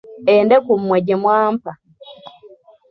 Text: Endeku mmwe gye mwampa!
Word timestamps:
Endeku 0.35 0.71
mmwe 0.79 0.97
gye 1.05 1.15
mwampa! 1.21 1.71